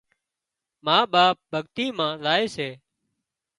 [0.85, 2.69] ما ٻاپ ڀڳتي مان زائي سي